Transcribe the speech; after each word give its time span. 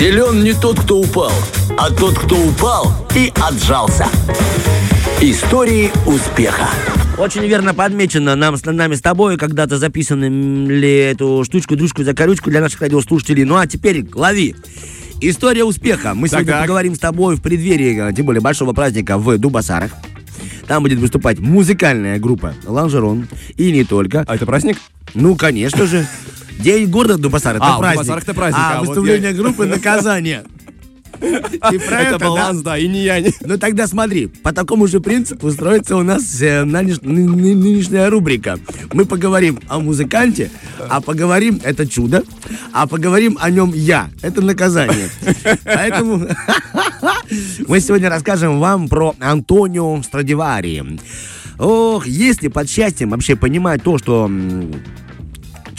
Силен 0.00 0.42
не 0.42 0.54
тот, 0.54 0.80
кто 0.80 1.00
упал, 1.00 1.30
а 1.76 1.90
тот, 1.90 2.18
кто 2.18 2.34
упал 2.34 2.90
и 3.14 3.30
отжался. 3.36 4.06
Истории 5.20 5.92
успеха. 6.06 6.70
Очень 7.18 7.42
верно 7.46 7.74
подмечено 7.74 8.34
нам 8.34 8.56
с 8.56 8.64
нами 8.64 8.94
с 8.94 9.02
тобой 9.02 9.36
когда-то 9.36 9.76
записанным 9.76 10.70
эту 10.70 11.44
штучку, 11.44 11.76
дружку, 11.76 12.02
закорючку 12.02 12.48
для 12.48 12.62
наших 12.62 12.80
радиослушателей. 12.80 13.44
Ну 13.44 13.56
а 13.56 13.66
теперь 13.66 14.06
лови. 14.14 14.56
История 15.20 15.64
успеха. 15.64 16.14
Мы 16.14 16.30
Так, 16.30 16.38
сегодня 16.38 16.52
так. 16.54 16.62
поговорим 16.62 16.94
с 16.94 16.98
тобой 16.98 17.36
в 17.36 17.42
преддверии, 17.42 18.08
э, 18.08 18.14
тем 18.14 18.24
более, 18.24 18.40
большого 18.40 18.72
праздника 18.72 19.18
в 19.18 19.36
Дубасарах. 19.36 19.90
Там 20.66 20.82
будет 20.82 20.98
выступать 20.98 21.40
музыкальная 21.40 22.18
группа 22.18 22.54
«Ланжерон». 22.64 23.28
И 23.58 23.70
не 23.70 23.84
только. 23.84 24.24
А 24.26 24.34
это 24.34 24.46
праздник? 24.46 24.78
Ну, 25.12 25.36
конечно 25.36 25.84
же. 25.84 26.06
День 26.62 26.88
города 26.90 27.16
Дубасар, 27.18 27.56
это 27.56 27.64
А, 27.66 27.78
праздник. 27.78 28.00
Дубасарах 28.02 28.22
это 28.24 28.34
праздник, 28.34 28.60
А, 28.62 28.72
а 28.76 28.78
вот 28.80 28.88
выступление 28.88 29.30
я- 29.30 29.36
группы 29.36 29.66
наказание. 29.66 30.44
Ты 31.20 31.78
про 31.80 32.00
Это 32.00 32.18
да? 32.18 32.26
баланс, 32.26 32.60
да, 32.62 32.78
и 32.78 32.88
не 32.88 33.02
я. 33.02 33.20
не- 33.20 33.32
Ну 33.42 33.58
тогда 33.58 33.86
смотри, 33.86 34.26
по 34.28 34.52
такому 34.52 34.86
же 34.86 35.00
принципу 35.00 35.50
строится 35.50 35.96
у 35.96 36.02
нас 36.02 36.40
э, 36.40 36.62
нынеш- 36.64 37.00
ны- 37.02 37.26
ны- 37.28 37.54
нынешняя 37.54 38.08
рубрика. 38.08 38.58
Мы 38.92 39.04
поговорим 39.04 39.58
о 39.68 39.80
музыканте, 39.80 40.50
а 40.88 41.00
поговорим 41.02 41.60
это 41.62 41.86
чудо, 41.86 42.22
а 42.72 42.86
поговорим 42.86 43.36
о 43.40 43.50
нем 43.50 43.72
я. 43.74 44.08
Это 44.22 44.40
наказание. 44.40 45.10
Поэтому 45.64 46.26
мы 47.68 47.80
сегодня 47.80 48.08
расскажем 48.08 48.58
вам 48.58 48.88
про 48.88 49.14
Антонио 49.20 50.02
Страдивари. 50.02 50.98
Ох, 51.58 52.06
если 52.06 52.48
под 52.48 52.70
счастьем 52.70 53.10
вообще 53.10 53.36
понимать 53.36 53.82
то, 53.82 53.98
что 53.98 54.30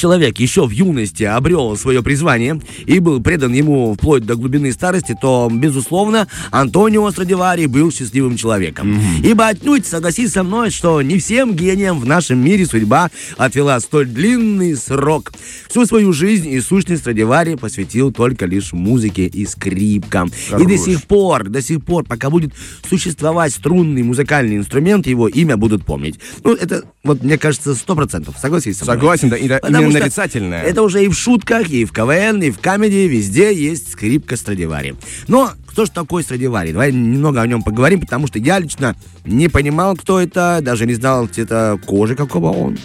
человек 0.02 0.40
еще 0.40 0.66
в 0.66 0.72
юности 0.72 1.23
обрел 1.23 1.78
свое 1.78 2.02
призвание 2.02 2.59
и 2.88 2.98
был 2.98 3.22
предан 3.22 3.54
ему 3.54 3.94
вплоть 3.94 4.26
до 4.26 4.36
глубины 4.36 4.72
старости, 4.72 5.16
то, 5.22 5.48
безусловно, 5.52 6.28
Антонио 6.50 7.12
Страдивари 7.12 7.67
был 7.67 7.92
счастливым 7.92 8.36
человеком. 8.36 9.00
Ибо 9.23 9.48
отнюдь, 9.48 9.86
согласись 9.86 10.31
со 10.31 10.42
мной, 10.42 10.72
что 10.72 11.03
не 11.03 11.20
всем 11.20 11.53
гениям 11.53 12.00
в 12.00 12.08
нашем 12.08 12.40
мире 12.40 12.66
судьба 12.66 13.12
отвела 13.38 13.80
столь 13.80 14.08
длинный 14.08 14.75
срок. 14.75 15.34
Всю 15.70 15.86
свою 15.86 16.14
жизнь 16.14 16.50
и 16.50 16.59
сущность 16.62 17.02
Страдивари 17.02 17.53
посвятил 17.53 18.12
только 18.12 18.47
лишь 18.47 18.73
музыке 18.73 19.28
и 19.28 19.45
скрипкам. 19.45 20.31
И 20.47 20.52
до 20.52 20.58
Хорош. 20.64 20.80
сих 20.80 21.03
пор, 21.03 21.50
до 21.50 21.62
сих 21.62 21.86
пор, 21.86 22.06
пока 22.06 22.31
будет 22.31 22.53
существовать 22.90 23.53
струнный 23.53 24.02
музыкальный 24.02 24.58
инструмент, 24.58 25.06
его 25.06 25.28
имя 25.28 25.58
будут 25.58 25.86
помнить. 25.86 26.20
Ну, 26.44 26.56
это, 26.56 26.86
вот, 27.03 27.22
мне 27.22 27.38
кажется, 27.38 27.75
сто 27.75 27.95
процентов. 27.95 28.36
Согласись 28.42 28.78
со 28.78 28.86
мной? 28.86 28.95
Согласен, 28.95 29.30
да, 29.30 29.38
и 29.38 29.47
Потому 29.47 29.91
именно 29.92 30.09
что 30.09 30.22
нарицательное. 30.22 30.64
Это 30.64 30.81
уже 30.81 31.03
и 31.03 31.08
в 31.08 31.14
шутках, 31.14 31.70
и 31.70 31.86
в 31.86 31.92
КВН, 31.92 32.42
и 32.44 32.52
в 32.52 32.59
комедии, 32.59 33.08
везде 33.08 33.53
есть 33.53 33.92
скрипка 33.92 34.36
Страдивари. 34.36 34.95
Но 35.28 35.52
кто 35.67 35.86
же 35.86 35.92
такой 35.92 36.23
Страдивари? 36.23 36.72
Давай 36.72 36.92
немного 36.92 37.42
о 37.42 37.47
нем 37.47 37.61
поговорим, 37.64 38.02
потому 38.02 38.28
что 38.28 38.39
я 38.39 38.59
лично 38.59 38.95
не 39.25 39.47
понимал, 39.47 39.95
кто 39.95 40.19
это, 40.19 40.59
даже 40.62 40.86
не 40.86 40.94
знал 40.95 41.28
цвета 41.28 41.80
кожи, 41.86 42.16
какого 42.16 42.52
он. 42.52 42.75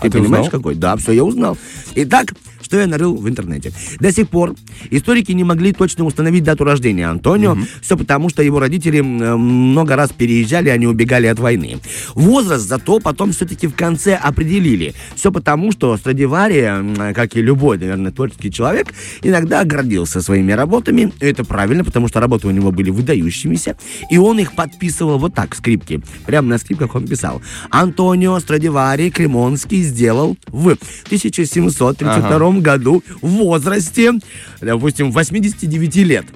Ты 0.00 0.08
А 0.08 0.10
ты 0.10 0.18
понимаешь, 0.18 0.46
узнал? 0.46 0.50
какой? 0.60 0.74
Да, 0.74 0.96
все, 0.96 1.12
я 1.12 1.24
узнал. 1.24 1.56
Итак, 1.94 2.34
что 2.66 2.78
я 2.78 2.86
нарыл 2.86 3.14
в 3.16 3.28
интернете. 3.28 3.72
До 4.00 4.12
сих 4.12 4.28
пор 4.28 4.54
историки 4.90 5.32
не 5.32 5.44
могли 5.44 5.72
точно 5.72 6.04
установить 6.04 6.42
дату 6.44 6.64
рождения 6.64 7.08
Антонио. 7.08 7.56
Все 7.80 7.96
потому, 7.96 8.28
что 8.28 8.42
его 8.42 8.58
родители 8.58 8.98
м, 8.98 9.38
много 9.70 9.94
раз 9.96 10.10
переезжали, 10.10 10.68
они 10.68 10.86
убегали 10.86 11.26
от 11.28 11.38
войны. 11.38 11.78
Возраст 12.14 12.66
зато 12.66 12.98
потом 12.98 13.30
все-таки 13.32 13.68
в 13.68 13.74
конце 13.74 14.14
определили. 14.14 14.94
Все 15.14 15.30
потому, 15.30 15.70
что 15.72 15.96
Страдивари, 15.96 16.60
м, 16.60 17.14
как 17.14 17.36
и 17.36 17.42
любой, 17.42 17.78
наверное, 17.78 18.10
творческий 18.10 18.50
человек, 18.50 18.88
иногда 19.22 19.64
гордился 19.64 20.20
своими 20.20 20.52
работами. 20.52 21.12
И 21.20 21.24
это 21.24 21.44
правильно, 21.44 21.84
потому 21.84 22.08
что 22.08 22.20
работы 22.20 22.48
у 22.48 22.50
него 22.50 22.72
были 22.72 22.90
выдающимися. 22.90 23.76
И 24.10 24.18
он 24.18 24.40
их 24.40 24.54
подписывал 24.54 25.18
вот 25.18 25.34
так, 25.34 25.54
скрипки. 25.54 26.00
Прямо 26.26 26.48
на 26.48 26.58
скрипках 26.58 26.94
он 26.96 27.06
писал. 27.06 27.40
Антонио 27.70 28.40
Страдивари 28.40 29.10
Кремонский 29.10 29.82
сделал 29.82 30.36
в 30.48 30.76
1732 31.06 32.55
году 32.62 33.02
в 33.20 33.28
возрасте, 33.28 34.12
допустим, 34.60 35.12
89 35.12 35.96
лет. 35.96 36.26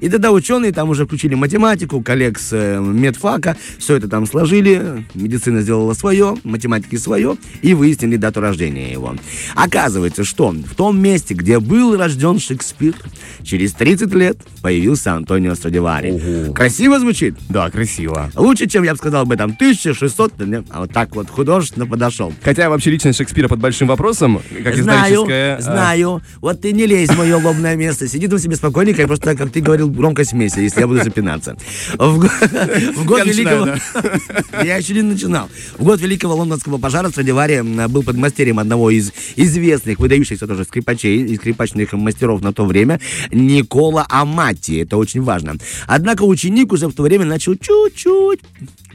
И 0.00 0.08
тогда 0.08 0.32
ученые 0.32 0.72
там 0.72 0.90
уже 0.90 1.06
включили 1.06 1.34
математику, 1.34 2.00
коллег 2.02 2.38
с 2.38 2.50
э, 2.52 2.80
медфака, 2.80 3.56
все 3.78 3.96
это 3.96 4.08
там 4.08 4.26
сложили, 4.26 5.04
медицина 5.14 5.60
сделала 5.60 5.94
свое, 5.94 6.36
математики 6.44 6.96
свое, 6.96 7.36
и 7.62 7.74
выяснили 7.74 8.16
дату 8.16 8.40
рождения 8.40 8.92
его. 8.92 9.14
Оказывается, 9.54 10.24
что 10.24 10.50
в 10.50 10.74
том 10.74 11.00
месте, 11.00 11.34
где 11.34 11.58
был 11.58 11.96
рожден 11.96 12.38
Шекспир, 12.38 12.94
через 13.42 13.72
30 13.72 14.12
лет 14.14 14.38
появился 14.62 15.14
Антонио 15.14 15.54
Страдивари. 15.54 16.10
Ого. 16.12 16.52
Красиво 16.52 16.98
звучит? 16.98 17.34
Да, 17.48 17.70
красиво. 17.70 18.30
Лучше, 18.34 18.66
чем 18.66 18.82
я 18.84 18.92
бы 18.92 18.98
сказал 18.98 19.26
бы 19.26 19.36
там 19.36 19.50
1600, 19.52 20.32
да, 20.38 20.64
а 20.70 20.80
вот 20.80 20.92
так 20.92 21.14
вот 21.14 21.28
художественно 21.30 21.86
подошел. 21.86 22.32
Хотя 22.42 22.70
вообще 22.70 22.90
личность 22.90 23.18
Шекспира 23.18 23.48
под 23.48 23.60
большим 23.60 23.88
вопросом, 23.88 24.40
как 24.64 24.76
знаю, 24.76 25.22
историческая. 25.22 25.56
а, 25.56 25.60
знаю. 25.60 26.22
Вот 26.40 26.60
ты 26.60 26.72
не 26.72 26.86
лезь 26.86 27.10
в 27.10 27.18
мое 27.18 27.36
лобное 27.38 27.76
место. 27.76 28.08
Сиди 28.08 28.28
там 28.28 28.38
себе 28.38 28.56
спокойненько, 28.56 29.02
и 29.02 29.06
просто, 29.06 29.34
как 29.34 29.50
ты 29.50 29.60
говорил, 29.60 29.87
громко 29.92 30.24
смейся, 30.24 30.60
если 30.60 30.80
я 30.80 30.86
буду 30.86 31.02
запинаться. 31.02 31.56
В, 31.96 32.18
в 32.96 33.04
год 33.04 33.18
Я 33.18 33.24
начинаю, 33.24 33.64
великого... 33.64 34.62
Я 34.64 34.76
еще 34.76 34.94
не 34.94 35.02
начинал. 35.02 35.48
В 35.76 35.84
год 35.84 36.00
великого 36.00 36.36
лондонского 36.36 36.78
пожара 36.78 37.08
Страдивари 37.10 37.60
был 37.88 38.02
подмастерьем 38.02 38.58
одного 38.58 38.90
из 38.90 39.12
известных, 39.36 39.98
выдающихся 39.98 40.46
тоже 40.46 40.64
скрипачей 40.64 41.24
и 41.24 41.36
скрипачных 41.36 41.92
мастеров 41.92 42.42
на 42.42 42.52
то 42.52 42.64
время, 42.64 43.00
Никола 43.30 44.06
Амати. 44.08 44.82
Это 44.82 44.96
очень 44.96 45.22
важно. 45.22 45.56
Однако 45.86 46.22
ученик 46.22 46.72
уже 46.72 46.88
в 46.88 46.94
то 46.94 47.02
время 47.02 47.24
начал 47.24 47.54
чуть-чуть 47.54 48.40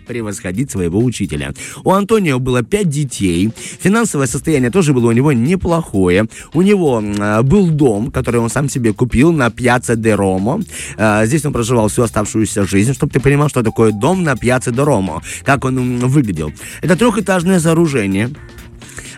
превосходить 0.05 0.71
своего 0.71 0.99
учителя. 0.99 1.53
У 1.83 1.91
Антонио 1.91 2.39
было 2.39 2.63
пять 2.63 2.89
детей. 2.89 3.51
Финансовое 3.79 4.27
состояние 4.27 4.71
тоже 4.71 4.93
было 4.93 5.09
у 5.09 5.11
него 5.11 5.31
неплохое. 5.33 6.27
У 6.53 6.61
него 6.61 7.01
а, 7.19 7.43
был 7.43 7.69
дом, 7.69 8.11
который 8.11 8.39
он 8.39 8.49
сам 8.49 8.69
себе 8.69 8.93
купил 8.93 9.31
на 9.31 9.49
Пьяце 9.49 9.95
де 9.95 10.15
Ромо. 10.15 10.61
А, 10.97 11.25
Здесь 11.25 11.45
он 11.45 11.53
проживал 11.53 11.87
всю 11.87 12.03
оставшуюся 12.03 12.65
жизнь, 12.65 12.93
чтобы 12.93 13.11
ты 13.11 13.19
понимал, 13.19 13.49
что 13.49 13.63
такое 13.63 13.91
дом 13.91 14.23
на 14.23 14.35
Пьяце 14.35 14.71
де 14.71 14.83
Ромо, 14.83 15.21
как 15.43 15.65
он 15.65 15.99
выглядел. 15.99 16.51
Это 16.81 16.95
трехэтажное 16.95 17.59
сооружение. 17.59 18.29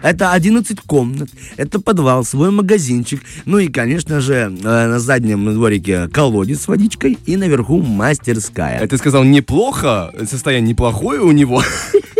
Это 0.05 0.33
11 0.33 0.81
комнат, 0.81 1.29
это 1.57 1.79
подвал, 1.79 2.23
свой 2.23 2.51
магазинчик, 2.51 3.23
ну 3.45 3.57
и, 3.57 3.69
конечно 3.69 4.21
же, 4.21 4.35
э, 4.35 4.87
на 4.87 4.99
заднем 4.99 5.51
дворике 5.51 6.07
колодец 6.09 6.61
с 6.61 6.67
водичкой 6.67 7.17
и 7.25 7.35
наверху 7.35 7.81
мастерская. 7.81 8.81
а 8.83 8.87
Ты 8.87 8.97
сказал 8.99 9.23
неплохо, 9.23 10.13
состояние 10.29 10.73
неплохое 10.73 11.21
у 11.21 11.31
него. 11.31 11.63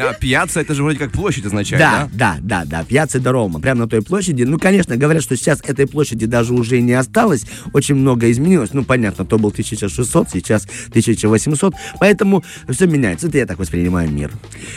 А 0.00 0.14
пьяца 0.14 0.60
это 0.60 0.74
же 0.74 0.82
вроде 0.82 0.98
как 0.98 1.12
площадь 1.12 1.46
означает, 1.46 1.80
Да, 1.80 2.08
да? 2.12 2.38
да, 2.42 2.64
да, 2.64 2.64
да, 2.78 2.84
Пьяцца 2.84 3.20
де 3.20 3.30
Рома, 3.30 3.60
прямо 3.60 3.80
на 3.80 3.88
той 3.88 4.02
площади. 4.02 4.44
Ну, 4.44 4.58
конечно, 4.58 4.96
говорят, 4.96 5.22
что 5.22 5.36
сейчас 5.36 5.60
этой 5.62 5.86
площади 5.86 6.26
даже 6.26 6.54
уже 6.54 6.80
не 6.80 6.92
осталось, 6.92 7.44
очень 7.72 7.94
много 7.94 8.30
изменилось. 8.30 8.70
Ну, 8.72 8.84
понятно, 8.84 9.24
то 9.24 9.38
был 9.38 9.50
1600, 9.50 10.30
сейчас 10.30 10.66
1800, 10.88 11.74
поэтому 11.98 12.42
все 12.68 12.86
меняется. 12.86 13.28
Это 13.28 13.38
я 13.38 13.46
так 13.46 13.58
воспринимаю 13.58 14.10
мир. 14.10 14.30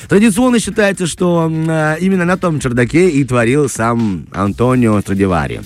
Традиционно 0.09 0.59
считается, 0.59 1.07
что 1.07 1.50
а, 1.51 1.95
именно 1.95 2.25
на 2.25 2.38
том 2.38 2.59
чердаке 2.59 3.09
и 3.09 3.23
творил 3.23 3.69
сам 3.69 4.28
Антонио 4.31 5.00
Страдивари. 5.01 5.61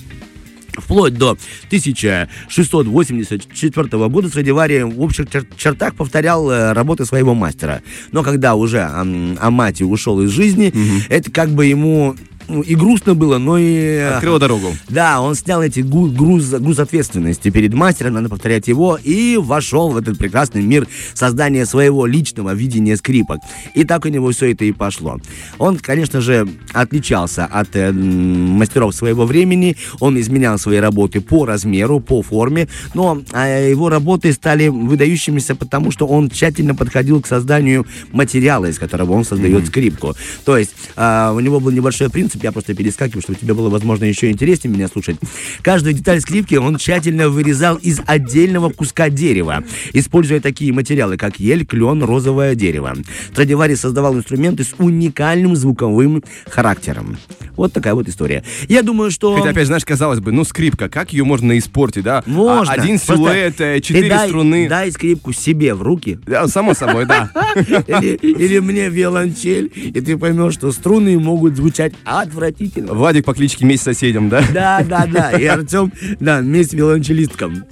Вплоть 0.78 1.14
до 1.14 1.36
1684 1.66 4.08
года 4.08 4.28
Страдивари 4.28 4.82
в 4.82 5.00
общих 5.00 5.26
чер- 5.26 5.46
чертах 5.56 5.94
повторял 5.94 6.50
э, 6.50 6.72
работы 6.72 7.04
своего 7.04 7.34
мастера. 7.34 7.82
Но 8.12 8.22
когда 8.22 8.54
уже 8.54 8.80
ам, 8.80 9.36
Амати 9.40 9.82
ушел 9.82 10.20
из 10.22 10.30
жизни, 10.30 10.72
это 11.08 11.30
как 11.30 11.50
бы 11.50 11.66
ему 11.66 12.16
ну, 12.48 12.62
и 12.62 12.74
грустно 12.74 13.14
было, 13.14 13.38
но 13.38 13.58
и... 13.58 13.74
э, 13.74 14.14
Открыла 14.14 14.38
дорогу. 14.38 14.74
Да, 14.88 15.20
он 15.20 15.34
снял 15.34 15.62
эти 15.62 15.80
груз, 15.80 16.50
груз 16.50 16.78
ответственности 16.78 17.50
перед 17.50 17.74
мастером, 17.74 18.14
надо 18.14 18.28
повторять 18.28 18.68
его, 18.68 18.98
и 19.02 19.36
вошел 19.36 19.90
в 19.90 19.96
этот 19.96 20.18
прекрасный 20.18 20.62
мир 20.62 20.86
создания 21.14 21.66
своего 21.66 22.06
личного 22.06 22.54
видения 22.54 22.96
скрипок. 22.96 23.38
И 23.74 23.84
так 23.84 24.04
у 24.04 24.08
него 24.08 24.30
все 24.30 24.52
это 24.52 24.64
и 24.64 24.72
пошло. 24.72 25.18
Он, 25.58 25.76
конечно 25.76 26.20
же, 26.20 26.48
отличался 26.72 27.44
от 27.44 27.76
э, 27.76 27.92
мастеров 27.92 28.94
своего 28.94 29.26
времени, 29.26 29.76
он 30.00 30.18
изменял 30.18 30.58
свои 30.58 30.78
работы 30.78 31.20
по 31.20 31.44
размеру, 31.44 32.00
по 32.00 32.22
форме, 32.22 32.68
но 32.94 33.20
э, 33.32 33.70
его 33.70 33.88
работы 33.88 34.32
стали 34.32 34.68
выдающимися, 34.68 35.54
потому 35.54 35.90
что 35.90 36.06
он 36.06 36.30
тщательно 36.30 36.74
подходил 36.74 37.20
к 37.20 37.26
созданию 37.26 37.86
материала, 38.12 38.66
из 38.66 38.78
которого 38.78 39.12
он 39.12 39.24
создает 39.24 39.66
скрипку. 39.66 40.14
То 40.44 40.56
есть 40.56 40.72
э, 40.96 41.32
у 41.34 41.40
него 41.40 41.60
был 41.60 41.72
небольшой 41.72 42.08
принцип, 42.08 42.37
чтобы 42.38 42.46
я 42.46 42.52
просто 42.52 42.74
перескакивал, 42.74 43.22
чтобы 43.22 43.38
тебе 43.38 43.54
было, 43.54 43.68
возможно, 43.68 44.04
еще 44.04 44.30
интереснее 44.30 44.72
меня 44.72 44.88
слушать. 44.88 45.16
Каждую 45.62 45.92
деталь 45.92 46.20
скрипки 46.20 46.54
он 46.54 46.76
тщательно 46.76 47.28
вырезал 47.28 47.76
из 47.76 48.00
отдельного 48.06 48.70
куска 48.70 49.10
дерева, 49.10 49.64
используя 49.92 50.40
такие 50.40 50.72
материалы, 50.72 51.16
как 51.16 51.40
ель, 51.40 51.66
клен, 51.66 52.02
розовое 52.02 52.54
дерево. 52.54 52.94
Страдивари 53.32 53.74
создавал 53.74 54.16
инструменты 54.16 54.64
с 54.64 54.74
уникальным 54.78 55.56
звуковым 55.56 56.22
характером. 56.46 57.18
Вот 57.58 57.72
такая 57.72 57.94
вот 57.94 58.08
история. 58.08 58.44
Я 58.68 58.82
думаю, 58.84 59.10
что... 59.10 59.34
Хотя, 59.36 59.50
опять, 59.50 59.66
знаешь, 59.66 59.84
казалось 59.84 60.20
бы, 60.20 60.30
ну, 60.30 60.44
скрипка, 60.44 60.88
как 60.88 61.12
ее 61.12 61.24
можно 61.24 61.58
испортить, 61.58 62.04
да? 62.04 62.22
А 62.24 62.30
Можно. 62.30 62.72
Один 62.72 63.00
силуэт, 63.00 63.60
э, 63.60 63.74
ты 63.74 63.80
четыре 63.80 64.08
дай- 64.08 64.28
струны. 64.28 64.68
Дай 64.68 64.92
скрипку 64.92 65.32
себе 65.32 65.74
в 65.74 65.82
руки, 65.82 66.20
Да, 66.24 66.46
само 66.46 66.72
собой, 66.74 67.04
да. 67.04 67.30
или, 67.56 68.60
мне 68.60 68.88
виолончель, 68.88 69.72
и 69.74 70.00
ты 70.00 70.16
поймешь, 70.16 70.54
что 70.54 70.70
струны 70.70 71.18
могут 71.18 71.56
звучать 71.56 71.94
отвратительно. 72.04 72.94
Владик 72.94 73.24
по 73.24 73.34
кличке 73.34 73.64
Месть 73.66 73.82
соседям, 73.82 74.28
да? 74.28 74.44
Да, 74.54 74.84
да, 74.88 75.06
да. 75.06 75.32
И 75.32 75.44
Артем, 75.44 75.92
да, 76.20 76.38
вместе 76.38 76.76
виолончелистком. 76.76 77.64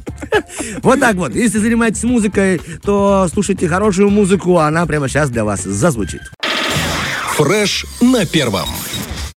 Вот 0.82 0.98
так 0.98 1.14
вот. 1.14 1.32
Если 1.36 1.58
занимаетесь 1.58 2.02
музыкой, 2.02 2.60
то 2.82 3.28
слушайте 3.32 3.68
хорошую 3.68 4.10
музыку, 4.10 4.58
а 4.58 4.66
она 4.66 4.84
прямо 4.84 5.08
сейчас 5.08 5.30
для 5.30 5.44
вас 5.44 5.62
зазвучит. 5.62 6.22
Фреш 7.36 7.86
на 8.00 8.26
первом. 8.26 8.68